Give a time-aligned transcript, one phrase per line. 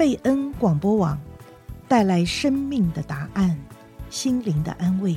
[0.00, 1.20] 贝恩广播网
[1.86, 3.54] 带来生命的答案，
[4.08, 5.14] 心灵的安慰。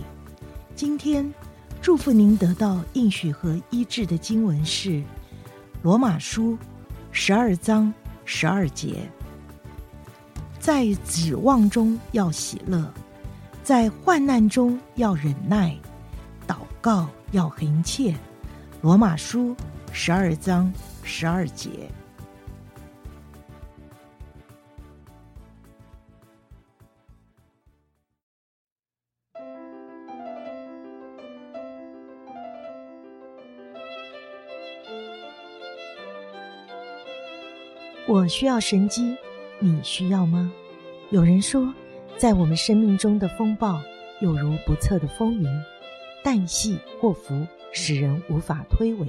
[0.75, 1.33] 今天
[1.81, 4.89] 祝福您得到应许和医治的经文是
[5.83, 6.51] 《罗马书》
[7.13, 7.93] 十二章
[8.25, 9.09] 十二节。
[10.59, 12.93] 在指望中要喜乐，
[13.63, 15.73] 在患难中要忍耐，
[16.45, 18.11] 祷告要恒切。
[18.81, 19.51] 《罗马书》
[19.93, 20.69] 十二章
[21.03, 21.69] 十二节。
[38.05, 39.15] 我需要神机，
[39.59, 40.51] 你需要吗？
[41.09, 41.73] 有人说，
[42.17, 43.81] 在我们生命中的风暴，
[44.19, 45.45] 有如不测的风云，
[46.21, 49.07] 旦夕祸福，使人无法推诿。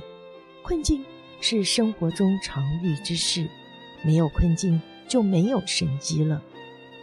[0.62, 1.04] 困境
[1.40, 3.48] 是生活中常遇之事，
[4.04, 6.40] 没有困境就没有神机了。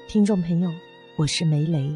[0.07, 0.71] 听众朋友，
[1.17, 1.93] 我是梅雷，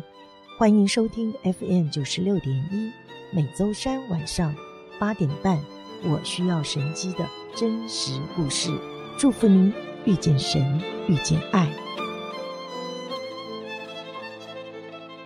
[0.57, 2.91] 欢迎收听 FM 九十六点一，
[3.31, 4.53] 每周三晚上
[4.99, 5.57] 八点半，
[6.03, 7.25] 我需要神机的
[7.55, 8.69] 真实故事。
[9.17, 9.73] 祝福您
[10.05, 10.61] 遇见神，
[11.07, 11.67] 遇见爱。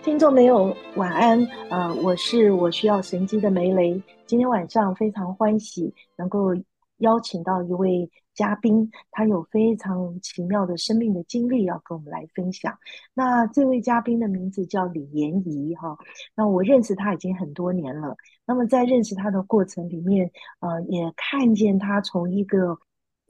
[0.02, 1.38] 听众朋友，晚安。
[1.68, 4.02] 呃，我是我需要神机的梅雷。
[4.26, 6.54] 今天晚上非常欢喜能够
[6.98, 12.74] 邀请到一位嘉宾，他有非常奇妙的生命的经历要跟我们来分享。
[13.12, 15.94] 那这位嘉宾的名字叫李妍仪哈。
[16.34, 18.16] 那我认识他已经很多年了。
[18.46, 22.78] 那么在认识他的过程里面，呃，也看见他从一个。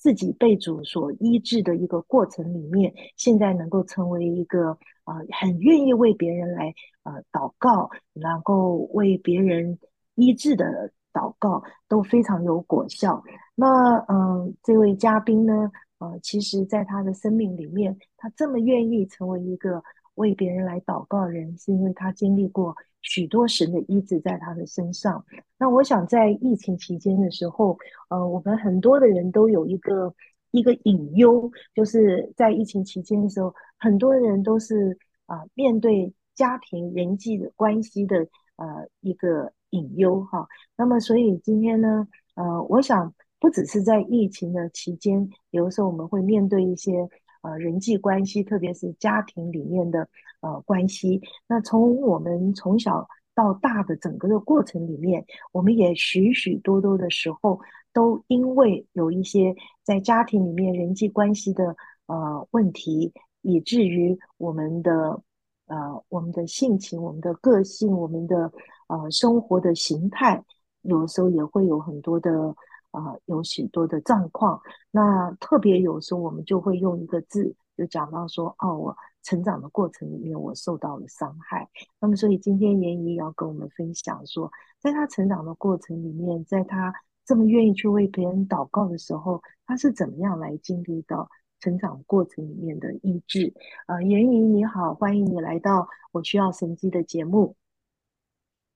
[0.00, 4.70] 自己被主所医治的一个过程里面，现在能够成为一个
[5.04, 9.78] 啊、呃，很愿意为别人来呃祷告，然后为别人
[10.14, 13.22] 医治的祷告都非常有果效。
[13.54, 19.82] 那嗯、这位嘉宾呢，呃，其实在他的生命里面，他这么愿意成为一个
[20.20, 22.76] 为别人来祷告的人，是因为他经历过。
[23.02, 25.24] 许多神的医治在他的身上。
[25.56, 27.74] 那我想在疫情期间的时候，
[28.10, 30.14] 呃，我们很多的人都有一个
[30.50, 38.18] 一个隐忧，就是在疫情期间的时候，很多人都是啊、面对家庭人际的关系的
[38.56, 40.46] 呃一个隐忧哈。
[40.76, 47.08] 那么所以今天呢，呃，我想不只是在疫情的期间，有的时候我们会面对一些。
[47.42, 50.06] 呃，人际关系，特别是家庭里面的
[50.40, 57.58] 呃关系，那从我们从小到大的整个的过程里面，我们也许许多多的时候，
[57.92, 61.74] 都因为有一些在家庭里面人际关系的
[62.06, 65.22] 呃问题，以至于我们的
[65.66, 68.52] 呃我们的性情、我们的个性、我们的
[68.88, 70.44] 呃生活的形态，
[70.82, 72.54] 有时候也会有很多的。
[72.90, 81.68] 啊、有许多的状况，那特别有时候我们就会用一个字，就讲到说，哦，我成长的过程里面，我受到了伤害。
[82.00, 84.50] 那么，所以今天妍仪要跟我们分享说，
[84.80, 86.92] 在他成长的过程里面，在他
[87.24, 91.28] 这么愿意去为别人祷告的时候，他是怎么样来经历到
[91.60, 93.54] 成长过程里面的医治？
[93.86, 97.54] 呃，妍怡你好，欢迎你来到我需要神迹的节目。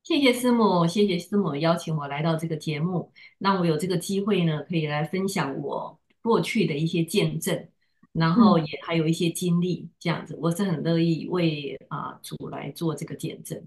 [0.05, 7.69] 谢谢师母，谢谢师母邀请我来到这个节目，让我有这个机会呢，可以来分享我过去的一些见证，
[8.13, 13.67] 然后也还有一些经历，这样子，我是很乐意为啊主来做这个见证。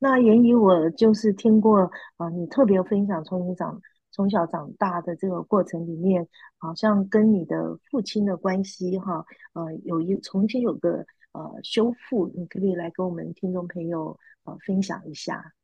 [0.00, 3.80] 那源于，我就是听过啊，你特别分享从你长
[4.10, 6.26] 从小长大的这个过程里面，
[6.58, 14.56] 好像跟你的父亲的关系哈，呃，有一重新有个呃修复，你可不可以来跟我们听众朋友呃。
[14.64, 15.54] 分享一下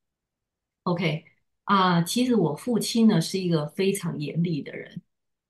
[0.83, 1.25] ，OK
[1.65, 5.01] 啊，呃，其实我父亲呢是一个非常严厉的人。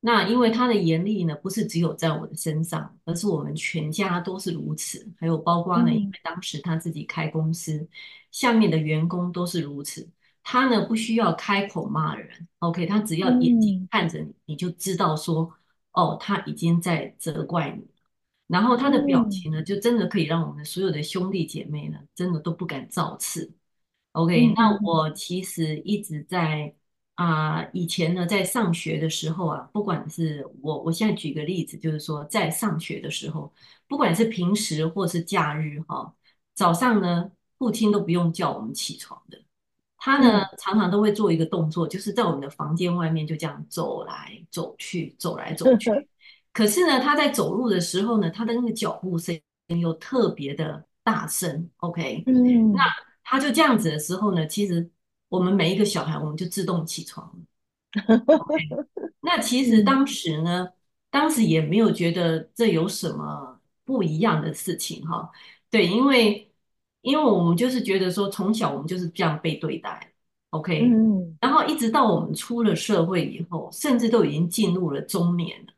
[0.00, 5.06] 那因为他的严厉呢，不是只有在我的身上，而是我们全家都是如此。
[5.18, 7.88] 还有包括呢，因为当时他自己开公司，嗯，
[8.30, 10.08] 下面的员工都是如此。
[10.42, 15.52] 他呢不需要开口骂人，OK，他只要眼睛看着你，嗯，你就知道说，
[15.92, 17.86] 哦，他已经在责怪你。
[18.52, 23.50] 然后他的表情呢，就真的可以让我们所有的兄弟姐妹呢，真的都不敢造次。
[24.12, 26.74] OK，嗯，那我其实一直在
[27.14, 33.50] 啊，呃，以前呢，在上学的时候啊，不管是我，我现在举个例子，就是说在上学的时候，
[33.88, 36.14] 不管是平时或是假日哈，
[36.54, 39.38] 早上呢，父亲都不用叫我们起床的，
[39.96, 45.90] 他呢，嗯，常常都会做一个动作，就是在我们的房间外面就这样走来走去，走来走去。
[46.52, 49.38] 可是呢，他在走路的时候呢，他的那个脚步声
[49.80, 52.84] 又特别的大声，OK，嗯，那
[53.24, 54.90] 他就这样子的时候呢，其实
[55.28, 57.32] 我们每一个小孩，我们就自动起床
[59.20, 60.68] 那其实当时呢，
[61.10, 65.30] 当时也没有觉得这有什么不一样的事情哈。
[65.70, 66.50] 对，因为
[67.00, 70.12] 因为我们就是觉得说，从小我们就是这样被对待
[70.50, 71.36] ，OK，嗯。
[71.40, 75.72] 然后一直到我们出了社会以后，甚至都已经进入了中年了。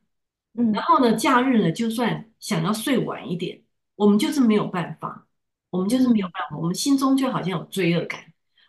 [0.54, 3.60] 然嗯后呢，假日呢，就算想要睡晚一点，
[3.96, 5.26] 我们就是没有办法，
[5.70, 8.20] 我们就是没有办法，我们心中就好像有罪恶感，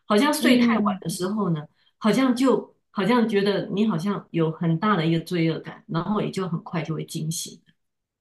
[0.05, 1.61] 好像睡太晚的时候呢，
[1.99, 7.61] 好像就好像觉得你好像有很大的一个罪恶感，然后也就很快就会惊醒。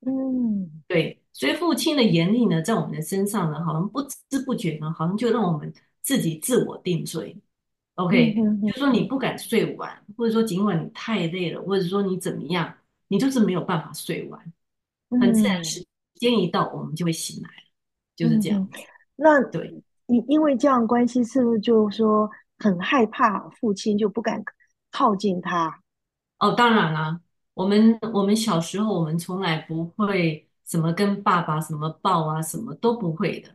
[0.07, 5.73] 嗯对，所以父亲的严厉呢，在我们的身上呢，好像不知不觉呢，好像就让我们
[6.03, 7.41] 自己自我定罪。
[7.95, 8.35] OK，
[8.67, 12.75] 就说你不敢睡晚，或者说尽管你太累了，或者说你怎么样。
[13.09, 14.53] 你就是没有办法睡完，
[15.21, 15.85] 很自然，时
[16.15, 17.65] 间一到，我们就会醒来了，
[18.17, 18.61] 就是这样。
[18.61, 18.71] 嗯、
[19.17, 24.43] 那对，因因为这样关系，是不是就是说很害怕父亲，就不敢
[24.91, 25.81] 靠近他？
[26.39, 27.21] 哦，当然啦，
[27.55, 33.51] 我们我们小时候，我们从来不会什么跟爸爸什么抱啊，什么都不会的。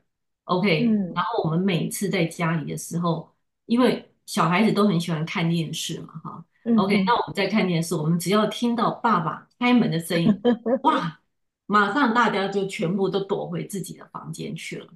[0.46, 3.30] OK，嗯，然后我们每次在家里的时候，
[3.66, 6.46] 因为小孩子都很喜欢看电视嘛，哈。
[6.78, 10.42] OK，那我们在看电视，我们只要听到爸爸开门的声音，
[10.84, 11.20] 哇，
[11.66, 14.88] 马上大家就全部都躲回自己的房间去了。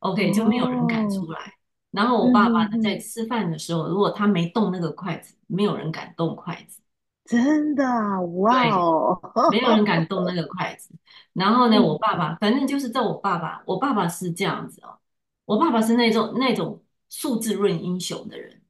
[0.00, 1.54] OK，就没有人敢出来。
[1.90, 6.80] 然后我爸爸呢，在吃饭的时候，如果他没动那个筷子，没有人敢动筷子。
[7.24, 7.84] 真的，
[8.36, 9.20] 哇哦，
[9.50, 10.94] 没有人敢动那个筷子。
[11.32, 14.98] 然后呢，我爸爸反正就是在我爸爸，我爸爸是这样子哦，
[15.44, 18.62] 我爸爸是那种那种数字论英雄的人。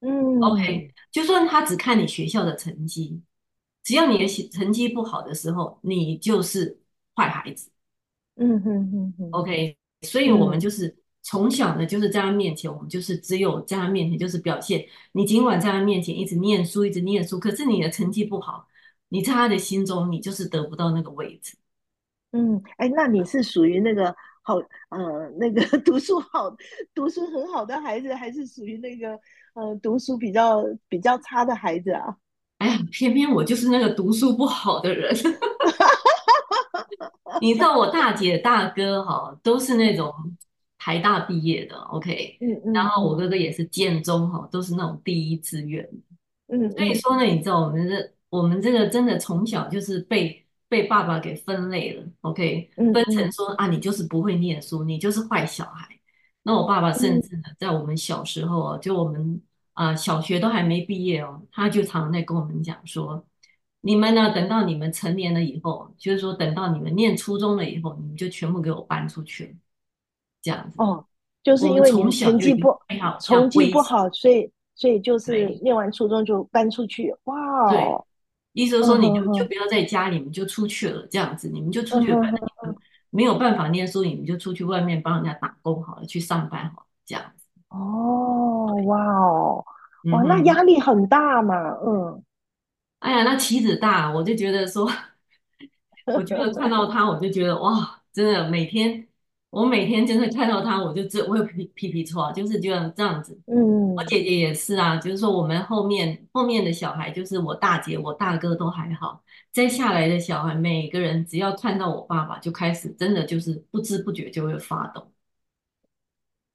[0.00, 3.22] 嗯，OK，就算他只看你学校的成绩，
[3.84, 6.80] 只要你的成绩不好的时候，你就是
[7.14, 7.70] 坏孩子。
[8.34, 14.84] 嗯哼哼哼，OK，所以我们就是从小呢，就是在他面前，我们就是只有在他面前就是表现。
[15.12, 18.66] 你尽管在他面前一直念书，一直念书，可是你的成绩不好，
[19.10, 21.56] 你在他的心中，你就是得不到那个位置。
[22.32, 24.12] 嗯，哎，那你是属于那个
[24.42, 24.56] 好
[24.88, 26.56] 呃那个 读书好、
[26.92, 29.16] 读书很好的孩子，还是属于那个
[29.54, 32.16] 呃读书比较比较差的孩子啊？
[32.58, 35.14] 哎呀，偏偏我就是那个读书不好的人。
[37.40, 40.12] 你知道我大姐大哥哈都是那种
[40.78, 45.86] 台大毕业的，OK， 嗯嗯，然后我哥哥也是建中哈，都是那种第一志愿。
[46.46, 55.88] 嗯，所以说呢，你知道我们这我们这个真的从小就是被被爸爸给分类了，OK，分成说啊，你就是不会念书，你就是坏小孩。
[56.44, 59.42] 那我爸爸甚至呢，在我们小时候啊，就我们
[59.72, 63.24] 啊小学都还没毕业哦，他就常常在跟我们讲说。
[63.86, 64.32] 你们呢？
[64.34, 69.54] 等到你们成年了以后，就是说，等到你们念初中了以后，你们就全部给我搬出去，
[70.40, 70.76] 这样子。
[70.78, 71.04] 哦，
[71.42, 77.14] 就是因为你们成绩不好，成绩不好，所以所以就是念完初中就搬出去。
[77.24, 77.78] 哇，对，
[78.54, 82.48] 意思是说你就就不要在家里，你们就出去了，这样子，你们就出去，反正你们
[83.14, 87.46] 没有办法念书，你们就出去外面帮人家打工好了，去上班好了，这样子。
[87.68, 89.64] 哦，哇哦，
[90.10, 91.54] 哇，那压力很大嘛，
[91.86, 92.20] 嗯。
[92.98, 94.90] 哎呀，那棋子大，我就觉得说，
[96.16, 99.06] 我觉得看到他，我就觉得哇，真的每天，
[99.50, 103.40] 我每天真的看到他，我就这我有皮皮皮错，就是这样这样子。
[103.46, 109.20] 嗯，我姐姐也是啊，就是说我们后面后面的小孩，就是我大姐、我大哥都还好，
[109.54, 115.12] 再下来的小孩，每个人只要看到我爸爸，就开始真的就是不知不觉就会发抖，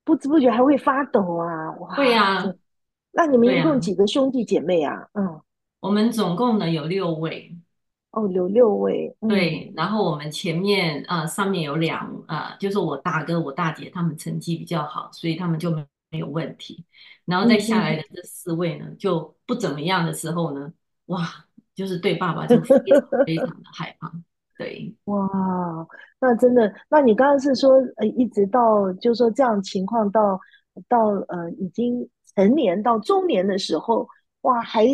[0.04, 1.72] 不知不觉还会发抖啊！
[1.80, 2.54] 哇，对呀、啊，
[3.12, 4.94] 那你们一共几个兄弟姐妹啊？
[4.96, 5.42] 啊嗯。
[5.80, 7.56] 我们总共呢有六位，
[8.12, 9.72] 哦，有六位，嗯、对。
[9.78, 16.84] 然后我们前面啊、呃，上面有两啊、呃，就是我大哥、我大姐他们成绩比较好，所以他们就没没有问题。
[17.24, 20.74] 然后再下来的这四位呢，嗯、就不怎么样的时候呢，
[21.06, 21.46] 哇，
[21.80, 24.12] 就是对爸爸就非常非常的害怕。
[24.58, 25.28] 对，哇，
[26.20, 30.40] 那真的，那你刚刚是说，呃，一直到就是说这样情况到
[30.90, 34.06] 到呃已经成年到中年的时候，
[34.42, 34.86] 哇，还。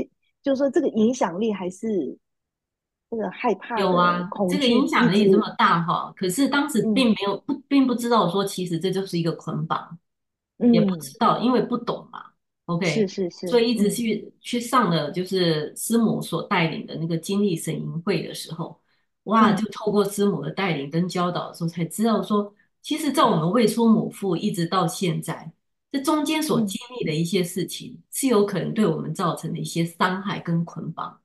[0.44, 2.16] 就是说，这个影响力还是
[3.10, 6.14] 这个害怕有啊，这个影响力这么大哈。
[6.16, 9.98] 可是当时并没有不、嗯，并不知道说，其实这就是一个捆绑、
[10.60, 12.05] 嗯，也不知道，因为不懂嘛。
[12.66, 18.80] OK，是是是，所以一直去、嗯、去上了，就是师母所带领的那个经历神营会的时候，
[19.24, 25.52] 哇，就透过师母的带领跟教导的时候，才知道说，其实，在我们未出母腹一直到现在。
[25.92, 31.18] 这中间所经历的一些事情，嗯，是有可能对我们造成的一些伤害跟捆绑，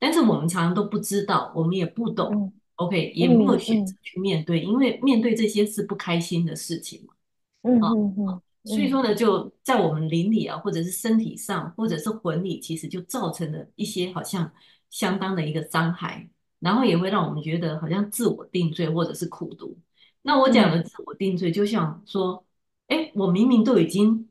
[0.00, 7.14] 但是我们常常都不知道，我们也不懂，嗯，OK，也没有选择去面对，嗯，因为面对这些是不开心的事情嘛，
[7.62, 14.52] 嗯嗯嗯，所以说呢，就在我们灵里啊，或者是身体上，或者是魂里，其实就造成了一些好像
[14.90, 16.28] 相当的一个伤害。
[16.60, 19.78] 然后也会让我们觉得好像自我定罪或者是苦读。
[20.20, 22.44] 那我讲的自我定罪，就像说，
[22.88, 24.28] 哎，我明明都已经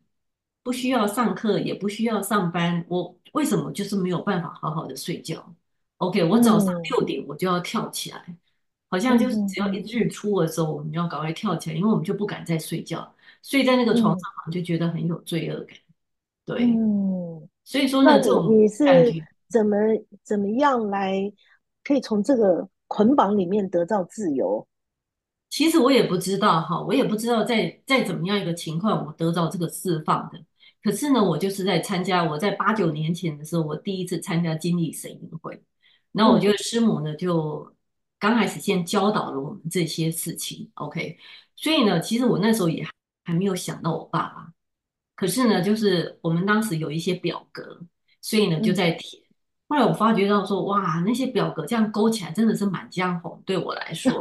[0.62, 5.56] 不需要上课，也不需要上班，我为什么就是没有办法好好的睡觉
[5.98, 8.38] ？OK，我早上六点我就要跳起来，
[8.92, 13.12] 好像就是只要一日出的时候，我们就要赶快跳起来，因为我们就不敢再睡觉，
[13.44, 15.78] 睡在那个床上好像就觉得很有罪恶感。
[16.46, 18.86] 对，嗯，所以说呢，这种你是
[19.48, 19.78] 怎么
[20.24, 21.32] 怎么样来
[21.84, 24.68] 可以从这个捆绑里面得到自由？
[25.50, 30.40] 其实我也不知道哈，我也不知道在在怎么样一个情况我得到这个释放的。
[30.84, 35.62] 可是呢，我就是在参加，我在八九年前的时候，我第一次参加经历神营会。
[36.12, 37.76] 然后我觉得师母呢，就
[38.18, 41.18] 刚开始先教导了我们这些事情，OK。
[41.56, 42.86] 所以呢，其实我那时候也
[43.30, 44.52] 还没有想到我爸爸。
[45.16, 47.80] 可是呢，就是我们当时有一些表格，
[48.22, 49.22] 所以呢就在填。
[49.68, 54.12] 后来我发觉到说，哇，那些表格这样勾起来真的是满江红，对我来说，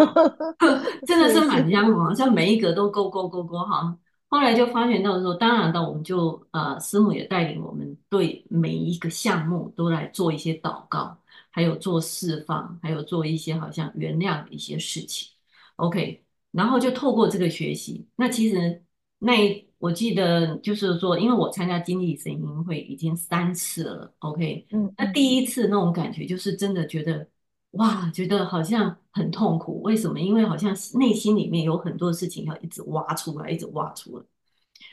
[1.07, 3.97] 真的是满江红，像每一格都勾勾勾勾哈。
[4.29, 11.17] 后来就发觉到说，当然的，我们就呃，师母也带领我们对每一个项目都来做一些祷告，
[11.49, 15.31] 还有做释放，还有做一些好像原谅的一些事情。
[15.77, 18.83] OK，然后就透过这个学习，那其实
[19.19, 19.67] 那。
[19.81, 27.25] 我记得就是说，因为我参加精力神营会已经三次了，OK，嗯，那第一次那种感觉就是真的觉得，
[27.71, 29.81] 哇，觉得好像很痛苦。
[29.83, 30.19] 为什么？
[30.19, 34.25] 因为好像内心里面有很多事情要一直挖出来，一直挖出来。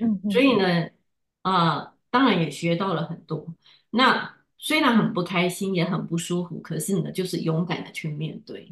[0.02, 0.88] 嗯，所以呢，
[1.42, 3.44] 啊、呃，当然也学到了很多。
[3.90, 8.72] 那虽然很不开心，也很不舒服，可是呢，就是勇敢的去面对。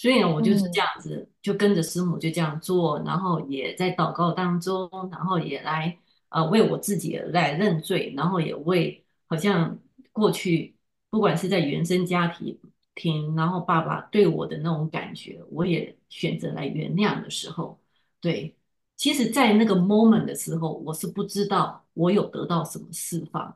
[0.00, 5.94] 所以呢，我就是这样子，就跟着师母就这样做，然后也在祷告当中，然后也来
[6.30, 9.78] 呃为我自己来认罪，然后也为好像
[10.10, 10.74] 过去
[11.10, 12.58] 不管是在原生家庭
[12.94, 17.78] 听，然后爸爸对我的那种感觉，我也选择来原谅的时候，
[18.22, 18.56] 对，
[18.96, 23.54] 其实，在那个 moment 的时候，我是不知道我有得到什么释放，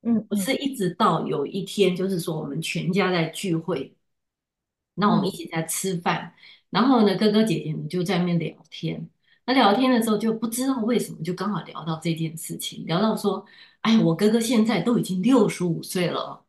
[0.00, 3.94] 嗯，我是一直到有一天，就是说我们全家在聚会。
[4.98, 6.34] 那我们一起在吃饭，
[6.70, 9.08] 然后呢，哥哥姐姐们就在那边聊天。
[9.46, 13.44] 那聊天的时候就不知道为什么，就刚好聊到这件事情，聊到说，
[13.80, 16.44] 哎，我哥哥现在都已经六十五岁了，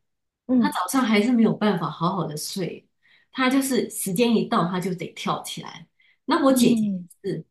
[0.62, 2.86] 他早上还是没有办法好好的睡，
[3.32, 5.88] 他就是时间一到他就得跳起来。
[6.26, 6.82] 那我姐姐
[7.24, 7.46] 是，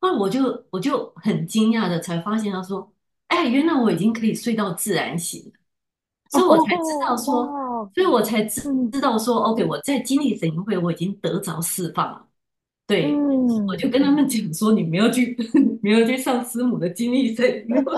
[0.00, 2.92] 后来我就我就很惊讶的才发现，他说，
[3.28, 5.52] 哎，原来我已经可以睡到自然醒了，
[6.32, 7.46] 所以我才知道说。
[7.94, 12.24] 所以我才知知道说，OK，我在经历神营会我已经得着释放了。
[12.86, 15.36] 对，嗯、我就跟他们讲说，你没有去，
[15.82, 17.92] 没有去上师母的经历神营会。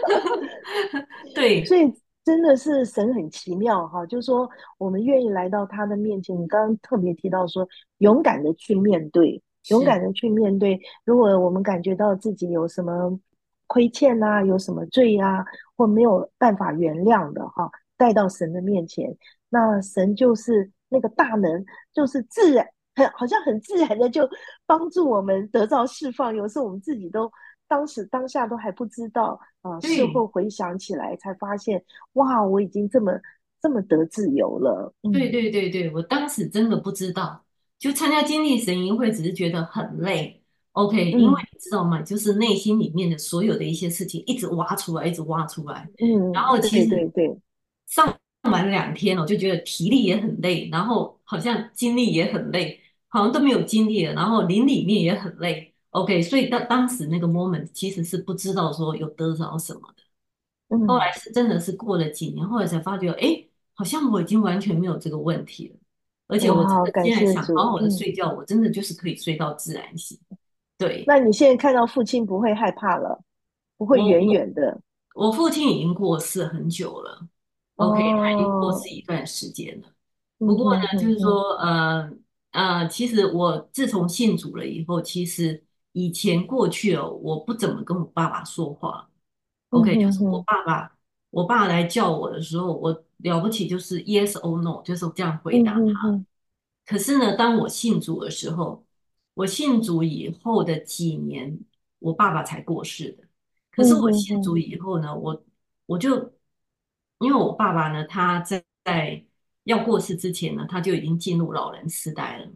[1.34, 1.92] 对，所以
[2.24, 6.36] 真的是神很奇妙哈，就是说我们愿意来到他的面前。
[6.40, 7.66] 你刚刚特别提到说，
[7.98, 10.80] 勇敢的去面对，勇敢的去面对。
[11.04, 13.16] 如果我们感觉到自己有什么
[13.70, 15.44] 亏欠啊，有什么罪啊，
[15.76, 17.70] 或没有办法原谅的哈。
[17.96, 19.16] 带到神的面前，
[19.48, 24.28] 那神就是那个大能，就是自然，很好像很自然的就
[24.66, 26.34] 帮助我们得到释放。
[26.34, 27.30] 有时候我们自己都
[27.68, 31.84] 当时当下都还不知道啊，呃、事后回想起来才发现，
[32.14, 33.12] 哇，我已经这么
[33.60, 34.92] 这么得自由了。
[35.02, 37.44] 嗯、对对对对，我当时真的不知道，
[37.78, 40.42] 就参加经历神营会，只是觉得很累。
[40.72, 42.00] OK，、嗯、因为你知道吗？
[42.02, 45.88] 就是内心里面的所有的一些事情一直挖出来，一直挖出来。
[45.98, 47.38] 嗯，然后其实对对对。
[47.86, 55.74] 上完两天，我就觉得体力也很累，然后好像精力也很累，好像都没有精力了，然后灵里面也很累。
[55.90, 60.76] OK，所以当当时那个 moment 其实是不知道说有得着什么的。
[60.76, 65.76] 嗯，后来是真的是过了几年，后来才发觉，哎，好像我已经完全没有这个问题了，
[66.28, 70.16] 而且我真的现在想好好的睡觉，我真的就是可以睡到自然醒。
[70.80, 73.22] 对，那你现在看到父亲不会害怕了，
[73.76, 74.80] 不会远远的。
[75.14, 77.28] 我，我父亲已经过世很久了。
[77.76, 79.88] OK，他已经过世一段时间了。
[80.38, 82.10] 不过呢，就是说，呃
[82.52, 89.06] 呃，其实我自从信主了以后，其实以前过去哦，我不怎么跟我爸爸说话。
[89.68, 90.96] OK，就是我爸爸，
[91.28, 96.24] 我爸来叫我的时候，我了不起就是 Yes or No，就是这样回答他。
[96.86, 98.82] 可是呢，当我信主的时候，
[99.34, 101.58] 我信主以后的几年，
[101.98, 103.24] 我爸爸才过世的。
[103.70, 105.44] 可是我信主以后呢，我
[105.86, 106.32] 我就。
[107.22, 109.22] 因为我爸爸呢，他在在
[109.64, 112.46] 要过世之前呢，他就已经进入老人痴呆了。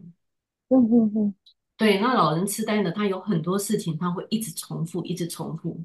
[0.69, 1.35] 嗯嗯嗯，
[1.77, 5.79] 对，那老人痴呆呢，他有很多事情他会一直重复，一直重复。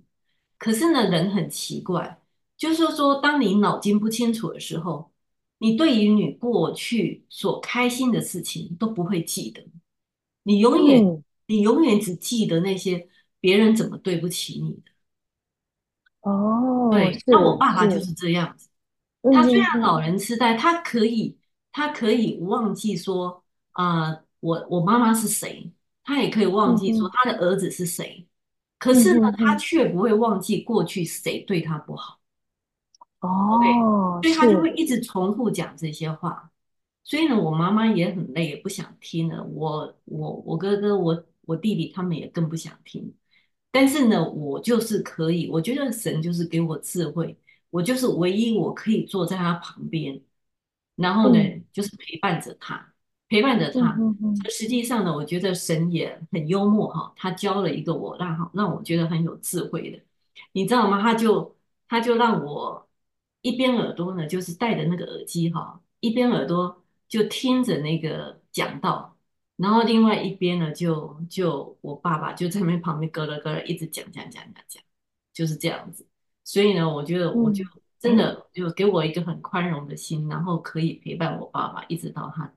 [0.56, 2.22] 可是呢，人很奇怪，
[2.56, 5.12] 就是说，当你脑筋不清楚的时候，
[5.58, 9.62] 你对于你过去所开心的事情都不会记得，
[10.42, 13.08] 你永远、嗯、你永远只记得那些
[13.40, 14.90] 别人怎么对不起你的。
[16.22, 18.68] 哦，对，那我爸爸就是这样子。
[19.32, 21.38] 他虽然老人痴呆，他可以
[21.72, 23.42] 他可以忘记说
[23.72, 25.72] 啊、呃，我我妈妈是谁，
[26.04, 28.26] 他也可以忘记说他的儿子是谁，
[28.78, 32.18] 可是呢，他却不会忘记过去谁对他不好。
[33.20, 36.50] 哦，对，所以他就会一直重复讲这些话，
[37.02, 39.42] 所以呢，我妈妈也很累，也不想听了。
[39.44, 43.12] 我我我哥哥我我弟弟他们也更不想听，
[43.70, 47.36] 但是呢，我就是可以，我觉得神就是给我智慧，
[47.70, 50.20] 我就是唯一我可以坐在他旁边，
[50.94, 52.92] 然后呢，嗯、就是陪伴着他，
[53.28, 53.96] 陪伴着他。
[53.98, 60.00] 嗯嗯、实际上呢，我觉得神也很幽默哈，他教了一个我让让我觉得很有智慧的，
[60.52, 61.02] 你知道吗？
[61.02, 61.56] 他就
[61.88, 62.86] 他就让我。
[63.42, 69.16] 一边耳朵呢，就是戴着那个耳机哈，一边耳朵就听着那个讲道，
[69.56, 74.82] 然后另外一边呢，就就我爸爸就在那旁边咯咯咯一直讲讲讲讲讲，
[75.34, 76.06] 就是这样子。
[76.44, 77.64] 所以呢，我觉得我就
[77.98, 82.50] 真的就给我一个很宽容的心，然后可以陪伴我爸爸一直到他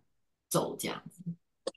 [0.50, 1.24] 走这样子。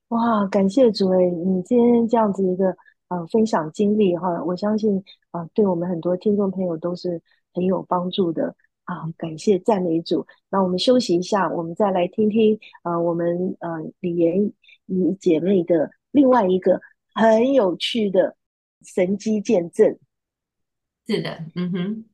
[0.08, 2.76] 哇，感谢主诶，你今天这样子一个
[3.08, 7.22] 呃分享经历哈，我相信啊、呃，对我们很多听众朋友都是
[7.54, 8.54] 很有帮助的。
[8.86, 10.26] 啊，感谢赞美主。
[10.50, 13.68] 那我们休息一下，我们再来听听呃，我们呃
[14.00, 14.52] 李妍
[14.86, 16.80] 怡姐妹的另外一个
[17.14, 18.36] 很有趣的
[18.82, 19.98] 神机见证。
[21.06, 22.04] 是的，嗯哼。